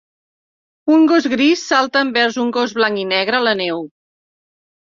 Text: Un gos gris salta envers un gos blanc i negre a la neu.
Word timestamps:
Un 0.95 1.05
gos 1.11 1.27
gris 1.33 1.65
salta 1.73 2.03
envers 2.07 2.41
un 2.47 2.51
gos 2.57 2.75
blanc 2.81 3.05
i 3.05 3.07
negre 3.13 3.41
a 3.43 3.45
la 3.51 3.57
neu. 3.63 3.87